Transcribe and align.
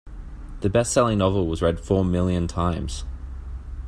The 0.61 0.69
bestselling 0.71 1.17
novel 1.17 1.45
was 1.45 1.61
read 1.61 1.79
four 1.79 2.03
million 2.03 2.47
times. 2.47 3.05